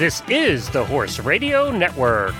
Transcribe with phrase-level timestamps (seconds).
[0.00, 2.34] This is the Horse Radio Network.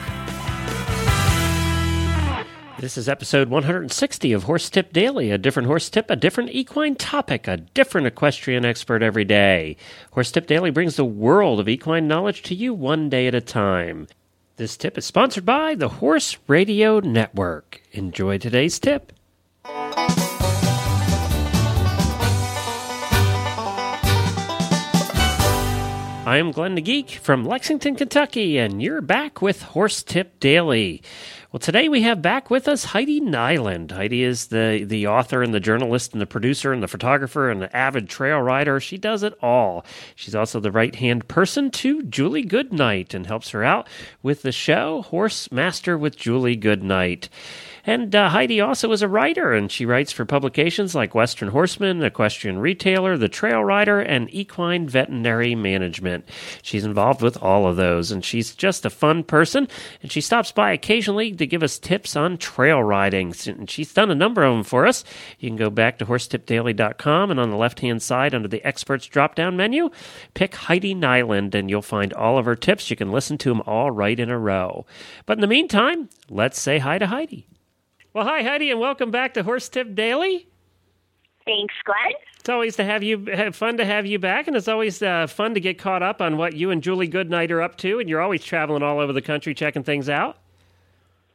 [2.78, 5.30] This is episode 160 of Horse Tip Daily.
[5.30, 9.76] A different horse tip, a different equine topic, a different equestrian expert every day.
[10.12, 13.42] Horse Tip Daily brings the world of equine knowledge to you one day at a
[13.42, 14.06] time.
[14.56, 17.82] This tip is sponsored by the Horse Radio Network.
[17.92, 19.12] Enjoy today's tip.
[26.30, 31.02] I am Glenn the Geek from Lexington, Kentucky, and you're back with Horse Tip Daily.
[31.50, 33.90] Well, today we have back with us Heidi Nyland.
[33.90, 37.60] Heidi is the, the author and the journalist and the producer and the photographer and
[37.60, 38.78] the avid trail rider.
[38.78, 39.84] She does it all.
[40.14, 43.88] She's also the right hand person to Julie Goodnight and helps her out
[44.22, 47.28] with the show Horse Master with Julie Goodnight.
[47.86, 52.02] And uh, Heidi also is a writer, and she writes for publications like Western Horseman,
[52.02, 56.28] Equestrian Retailer, The Trail Rider, and Equine Veterinary Management.
[56.62, 59.68] She's involved with all of those, and she's just a fun person.
[60.02, 63.34] And she stops by occasionally to give us tips on trail riding.
[63.46, 65.04] And she's done a number of them for us.
[65.38, 69.06] You can go back to horsetipdaily.com, and on the left hand side, under the experts
[69.06, 69.90] drop down menu,
[70.34, 72.90] pick Heidi Nyland, and you'll find all of her tips.
[72.90, 74.86] You can listen to them all right in a row.
[75.26, 77.46] But in the meantime, let's say hi to Heidi.
[78.12, 80.48] Well, hi, Heidi, and welcome back to Horse Tip Daily.
[81.44, 82.14] Thanks, Glenn.
[82.40, 85.28] It's always to have you have fun to have you back, and it's always uh,
[85.28, 88.00] fun to get caught up on what you and Julie Goodnight are up to.
[88.00, 90.38] And you're always traveling all over the country checking things out.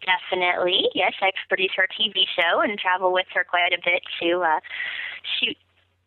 [0.06, 1.14] Definitely, yes.
[1.22, 4.60] I produce her TV show and travel with her quite a bit to uh,
[5.40, 5.56] shoot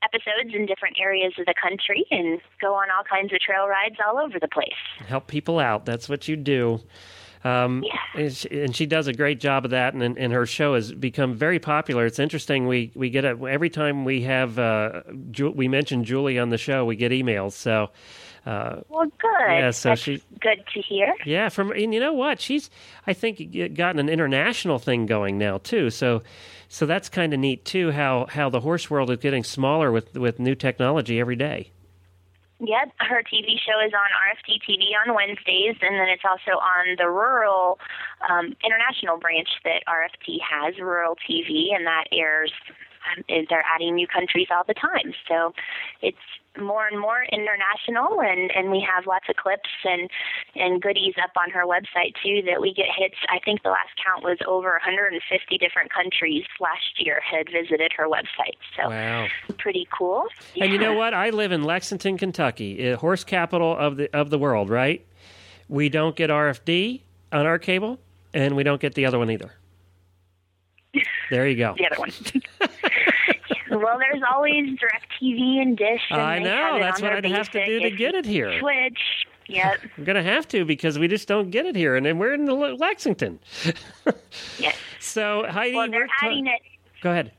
[0.02, 3.96] episodes in different areas of the country and go on all kinds of trail rides
[4.06, 4.68] all over the place.
[5.06, 5.86] Help people out.
[5.86, 6.80] That's what you do.
[7.44, 8.22] Um, yeah.
[8.22, 10.92] and, she, and, she, does a great job of that, and, and her show has
[10.92, 12.04] become very popular.
[12.04, 12.66] It's interesting.
[12.66, 16.58] We we get a, every time we have uh, Ju- we mention Julie on the
[16.58, 17.52] show, we get emails.
[17.52, 17.90] So.
[18.46, 19.46] Uh, well, good.
[19.46, 21.14] Yeah, so That's she good to hear.
[21.26, 22.70] Yeah, from and you know what, she's
[23.06, 25.90] I think gotten an international thing going now too.
[25.90, 26.22] So,
[26.68, 27.90] so that's kind of neat too.
[27.90, 31.72] How how the horse world is getting smaller with with new technology every day.
[32.60, 36.96] Yep, her TV show is on RFD TV on Wednesdays, and then it's also on
[36.98, 37.78] the rural
[38.28, 42.52] um, international branch that RFD has, Rural TV, and that airs.
[43.16, 45.52] Um, they're adding new countries all the time, so
[46.02, 46.18] it's
[46.60, 50.10] more and more international and and we have lots of clips and
[50.54, 53.16] and goodies up on her website too that we get hits.
[53.28, 58.08] I think the last count was over 150 different countries last year had visited her
[58.08, 58.58] website.
[58.76, 59.28] So wow.
[59.58, 60.26] pretty cool.
[60.54, 60.64] Yeah.
[60.64, 61.14] and you know what?
[61.14, 65.04] I live in lexington kentucky horse capital of the of the world right?
[65.68, 67.00] We don't get rfd
[67.32, 67.98] on our cable
[68.34, 69.52] and we don't get the other one either.
[71.30, 71.74] There you go.
[71.76, 72.10] The other one
[73.70, 76.02] well, there's always DirecTV and Dish.
[76.10, 76.78] And I know.
[76.78, 78.58] That's what I'd have to do to get it here.
[78.60, 78.98] Switch.
[79.48, 79.80] Yep.
[79.98, 82.44] I'm gonna have to because we just don't get it here, and then we're in
[82.44, 83.38] the Lexington.
[84.58, 84.76] yes.
[85.00, 86.62] So Heidi, well, they're adding ta- it.
[87.00, 87.32] Go ahead.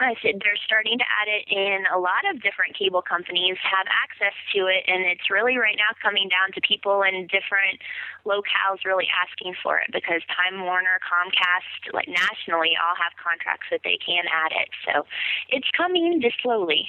[0.00, 3.86] I said they're starting to add it in a lot of different cable companies have
[3.92, 7.84] access to it, and it's really right now coming down to people in different
[8.24, 13.80] locales really asking for it because Time Warner, Comcast, like nationally, all have contracts that
[13.84, 14.68] they can add it.
[14.88, 15.04] So
[15.50, 16.88] it's coming just slowly.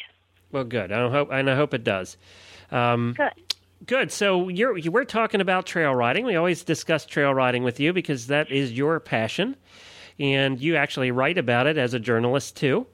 [0.52, 0.92] Well, good.
[0.92, 2.18] I hope and I hope it does.
[2.72, 3.34] Um, good.
[3.86, 4.12] Good.
[4.12, 6.26] So you're we're talking about trail riding.
[6.26, 9.58] We always discuss trail riding with you because that is your passion,
[10.20, 12.86] and you actually write about it as a journalist too.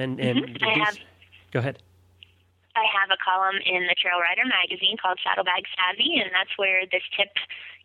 [0.00, 0.64] And and mm-hmm.
[0.64, 0.98] I have,
[1.52, 1.78] go ahead.
[2.76, 6.86] I have a column in the Trail Rider magazine called Saddlebag Savvy, and that's where
[6.86, 7.34] this tip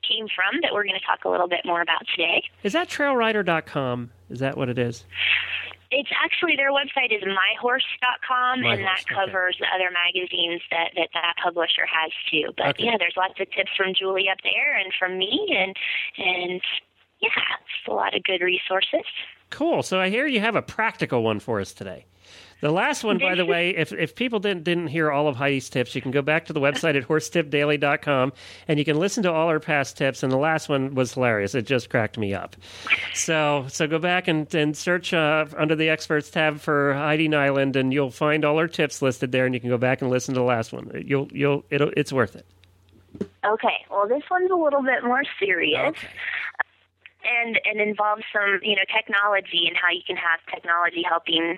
[0.08, 2.44] came from that we're going to talk a little bit more about today.
[2.64, 4.12] Is that trailrider.com?
[4.30, 5.06] Is that what it is?
[5.92, 9.66] It's actually their website is myhorse.com, My and horse, that covers okay.
[9.66, 12.54] the other magazines that, that that publisher has too.
[12.58, 12.86] But okay.
[12.86, 15.76] yeah, there's lots of tips from Julie up there and from me, and
[16.18, 16.62] and
[17.22, 17.30] yeah,
[17.62, 19.06] it's a lot of good resources.
[19.50, 19.84] Cool.
[19.84, 22.06] So I hear you have a practical one for us today.
[22.62, 25.70] The last one, by the way, if, if people didn't didn't hear all of Heidi's
[25.70, 28.34] tips, you can go back to the website at horsetipdaily.com
[28.68, 30.24] and you can listen to all her past tips.
[30.24, 32.56] And the last one was hilarious; it just cracked me up.
[33.14, 37.76] So so go back and and search uh, under the experts tab for Heidi Nyland,
[37.76, 39.46] and you'll find all her tips listed there.
[39.46, 41.04] And you can go back and listen to the last one.
[41.06, 42.46] You'll you'll it'll, it's worth it.
[43.46, 43.86] Okay.
[43.92, 45.90] Well, this one's a little bit more serious.
[45.90, 46.08] Okay
[47.26, 51.58] and and involves some you know technology and how you can have technology helping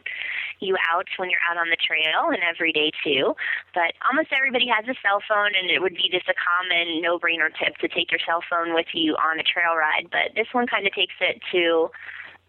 [0.60, 3.36] you out when you're out on the trail and every day too.
[3.74, 7.52] But almost everybody has a cell phone, and it would be just a common no-brainer
[7.54, 10.10] tip to take your cell phone with you on a trail ride.
[10.12, 11.90] But this one kind of takes it to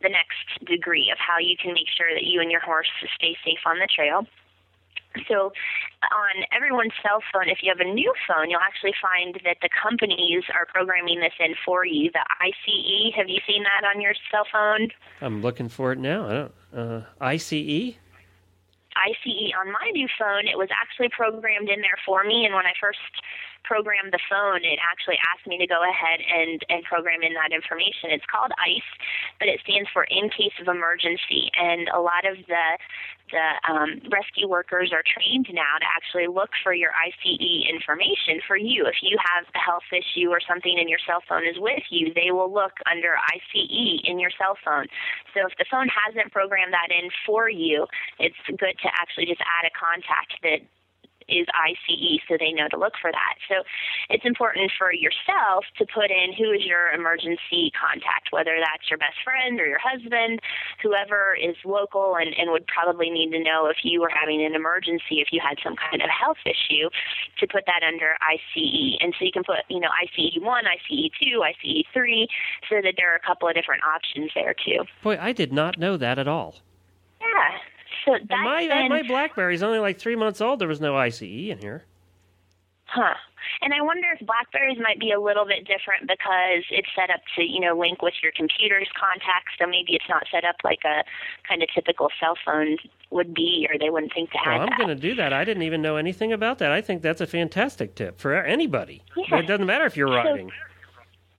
[0.00, 3.36] the next degree of how you can make sure that you and your horse stay
[3.44, 4.26] safe on the trail.
[5.26, 5.52] So,
[6.02, 9.68] on everyone's cell phone, if you have a new phone, you'll actually find that the
[9.70, 12.10] companies are programming this in for you.
[12.12, 14.88] The ICE, have you seen that on your cell phone?
[15.20, 16.26] I'm looking for it now.
[16.26, 16.52] I don't.
[16.72, 17.96] Uh, ICE.
[18.98, 22.44] ICE on my new phone, it was actually programmed in there for me.
[22.44, 22.98] And when I first
[23.64, 27.52] programmed the phone, it actually asked me to go ahead and, and program in that
[27.52, 28.10] information.
[28.10, 28.90] It's called ICE,
[29.38, 31.50] but it stands for in case of emergency.
[31.56, 32.66] And a lot of the
[33.30, 37.36] the um, rescue workers are trained now to actually look for your ICE
[37.68, 38.86] information for you.
[38.86, 42.12] If you have a health issue or something and your cell phone is with you,
[42.14, 44.86] they will look under ICE in your cell phone.
[45.34, 47.86] So if the phone hasn't programmed that in for you,
[48.18, 50.64] it's good to actually just add a contact that
[51.28, 53.34] is ICE, so they know to look for that.
[53.48, 53.62] So
[54.10, 58.98] it's important for yourself to put in who is your emergency contact, whether that's your
[58.98, 60.40] best friend or your husband,
[60.82, 64.54] whoever is local and, and would probably need to know if you were having an
[64.54, 66.88] emergency, if you had some kind of health issue,
[67.38, 68.96] to put that under ICE.
[69.00, 72.28] And so you can put, you know, ICE 1, ICE 2, ICE 3,
[72.68, 74.84] so that there are a couple of different options there too.
[75.02, 76.56] Boy, I did not know that at all.
[77.20, 77.58] Yeah.
[78.04, 80.58] So my uh, then, my BlackBerry's only like three months old.
[80.58, 81.84] There was no ICE in here.
[82.88, 83.14] Huh.
[83.60, 87.20] And I wonder if Blackberries might be a little bit different because it's set up
[87.36, 89.52] to, you know, link with your computer's contacts.
[89.58, 91.04] So maybe it's not set up like a
[91.46, 92.78] kind of typical cell phone
[93.10, 95.32] would be, or they wouldn't think to I'm going to do that.
[95.32, 96.72] I didn't even know anything about that.
[96.72, 99.02] I think that's a fantastic tip for anybody.
[99.16, 99.38] Yeah.
[99.38, 100.50] It doesn't matter if you're riding.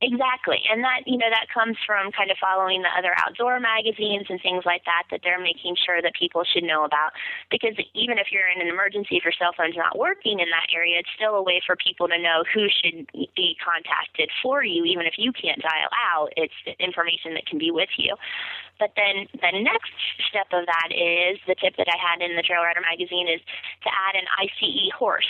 [0.01, 0.63] Exactly.
[0.72, 4.40] And that, you know, that comes from kind of following the other outdoor magazines and
[4.40, 7.12] things like that that they're making sure that people should know about.
[7.51, 10.72] Because even if you're in an emergency, if your cell phone's not working in that
[10.72, 14.88] area, it's still a way for people to know who should be contacted for you,
[14.88, 16.31] even if you can't dial out.
[16.40, 18.16] It's information that can be with you.
[18.80, 19.92] But then the next
[20.31, 23.44] step of that is the tip that I had in the Trail Rider magazine is
[23.84, 25.28] to add an ICE horse.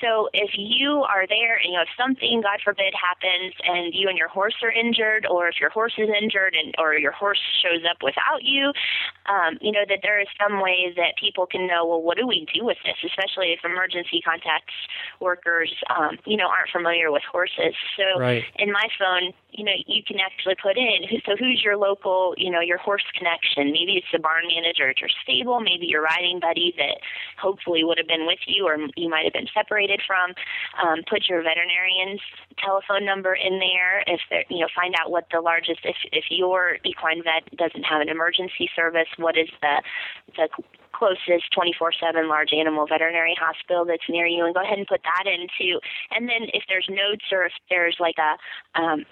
[0.00, 4.08] So if you are there and you know if something, God forbid, happens and you
[4.08, 7.40] and your horse are injured, or if your horse is injured and or your horse
[7.62, 8.72] shows up without you,
[9.26, 11.86] um, you know that there is some way that people can know.
[11.86, 12.96] Well, what do we do with this?
[13.04, 14.74] Especially if emergency contacts
[15.20, 17.74] workers, um, you know, aren't familiar with horses.
[17.96, 18.44] So Right.
[18.56, 21.08] in my phone, you know, you can actually put in.
[21.26, 23.72] So who's your local, you know, your horse connection?
[23.72, 25.60] Maybe it's the barn manager at your stable.
[25.60, 27.00] Maybe your riding buddy that
[27.40, 30.34] hopefully would have been with you, or you might have been separated from.
[30.82, 32.20] Um, put your veterinarian's
[32.62, 34.04] telephone number in there.
[34.06, 35.80] If they're, you know, find out what the largest.
[35.84, 39.82] If if your equine vet doesn't have an emergency service, what is the
[40.36, 40.48] the
[40.92, 45.30] closest 24/7 large animal veterinary hospital that's near you, and go ahead and put that
[45.30, 45.80] in too.
[46.10, 48.36] And then if there's notes or if there's like a
[48.80, 49.04] um,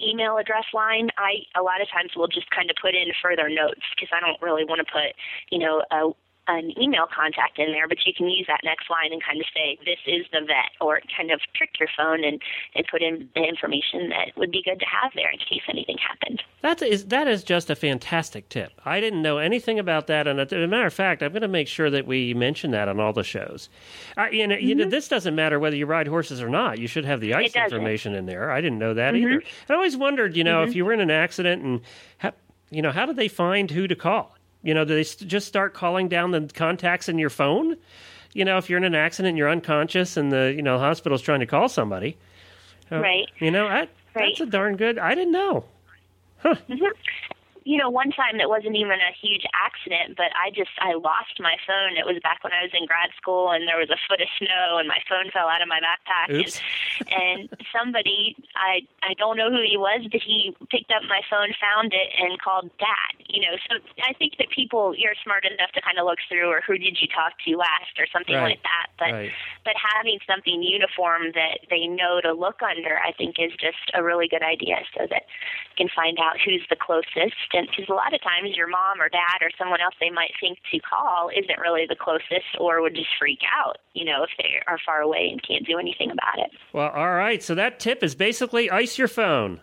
[0.00, 3.48] email address line, I a lot of times will just kind of put in further
[3.48, 5.14] notes because I don't really want to put,
[5.50, 6.10] you know, a
[6.48, 9.46] an email contact in there, but you can use that next line and kind of
[9.54, 12.42] say, this is the vet, or kind of trick your phone and,
[12.74, 15.96] and put in the information that would be good to have there in case anything
[15.98, 16.42] happened.
[16.62, 18.72] That is that is just a fantastic tip.
[18.84, 21.48] I didn't know anything about that, and as a matter of fact, I'm going to
[21.48, 23.68] make sure that we mention that on all the shows.
[24.16, 26.78] Uh, you know, you know, this doesn't matter whether you ride horses or not.
[26.78, 27.58] You should have the ice Mm-hmm.
[27.58, 27.64] Mm-hmm.
[27.74, 28.50] information in there.
[28.50, 29.42] I didn't know that either.
[29.68, 32.32] I always wondered, you know, if you were in an accident and,
[32.70, 34.36] you know, how did they find who to call?
[34.62, 37.76] You know, do they just start calling down the contacts in your phone?
[38.32, 41.22] You know, if you're in an accident and you're unconscious and the you know hospital's
[41.22, 42.16] trying to call somebody,
[42.90, 43.26] Uh, Right.
[43.38, 44.98] You know, I, that's a darn good.
[44.98, 45.64] I didn't know.
[46.38, 46.56] Huh.
[47.64, 51.38] you know, one time it wasn't even a huge accident, but I just I lost
[51.38, 51.96] my phone.
[51.96, 54.28] It was back when I was in grad school, and there was a foot of
[54.38, 56.34] snow, and my phone fell out of my backpack.
[56.34, 56.60] Oops.
[57.00, 57.10] And,
[57.50, 61.54] and somebody I I don't know who he was, but he picked up my phone,
[61.60, 63.21] found it, and called dad.
[63.32, 66.52] You know, so I think that people you're smart enough to kind of look through,
[66.52, 68.60] or who did you talk to last, or something Right.
[68.60, 68.92] like that.
[69.00, 69.32] But Right.
[69.64, 74.02] but having something uniform that they know to look under, I think, is just a
[74.04, 75.24] really good idea, so that
[75.72, 77.48] you can find out who's the closest.
[77.56, 80.32] And because a lot of times your mom or dad or someone else they might
[80.38, 84.30] think to call isn't really the closest, or would just freak out, you know, if
[84.36, 86.50] they are far away and can't do anything about it.
[86.74, 87.42] Well, all right.
[87.42, 89.62] So that tip is basically ice your phone.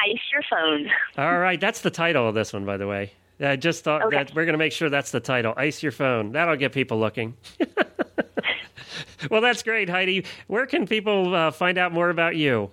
[0.00, 0.90] Ice your phone.
[1.16, 3.12] All right, that's the title of this one, by the way.
[3.40, 4.16] I just thought Okay.
[4.16, 5.52] that we're going to make sure that's the title.
[5.56, 6.32] Ice your phone.
[6.32, 7.36] That'll get people looking.
[9.30, 10.24] well, that's great, Heidi.
[10.46, 12.70] Where can people uh, find out more about you?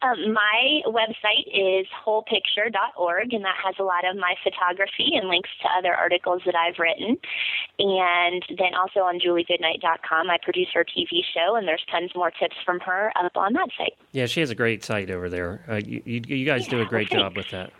[0.00, 5.50] Um, my website is wholepicture.org, and that has a lot of my photography and links
[5.62, 7.16] to other articles that I've written.
[7.80, 12.56] And then also on juliegoodnight.com, I produce her TV show, and there's tons more tips
[12.64, 13.94] from her up on that site.
[14.12, 15.64] Yeah, she has a great site over there.
[15.68, 17.72] Uh, you, you, you guys do a great well, job with that.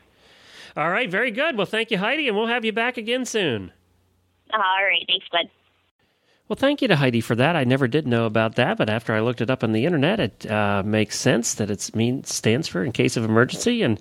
[0.77, 1.57] All right, very good.
[1.57, 3.73] Well, thank you, Heidi, and we'll have you back again soon.
[4.53, 5.05] All right.
[5.07, 5.51] Thanks, bud.
[6.49, 7.57] Well, thank you to Heidi for that.
[7.57, 10.19] I never did know about that, but after I looked it up on the internet,
[10.19, 14.01] it uh, makes sense that it means stands for in case of emergency, and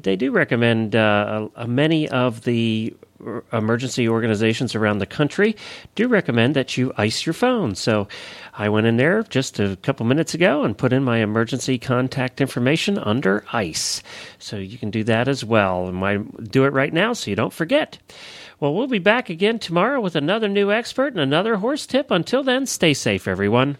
[0.00, 2.94] they do recommend uh, many of the
[3.26, 5.56] Uh, emergency organizations around the country
[5.94, 7.74] do recommend that you ice your phone.
[7.74, 8.08] So
[8.54, 12.40] I went in there just a couple minutes ago and put in my emergency contact
[12.40, 14.02] information under ice.
[14.38, 15.88] So you can do that as well.
[15.88, 17.98] And I do it right now so you don't forget.
[18.58, 22.10] Well, we'll be back again tomorrow with another new expert and another horse tip.
[22.10, 23.78] Until then, stay safe, everyone.